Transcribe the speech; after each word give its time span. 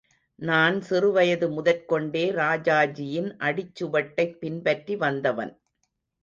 நான் 0.39 0.81
சிறுவயது 0.81 1.49
முதற்கொண்டே 1.49 2.31
ராஜாஜியின் 2.31 3.29
அடிச்சுவட்டைப் 3.39 4.39
பின்பற்றி 4.39 4.95
வந்தவன். 4.95 5.53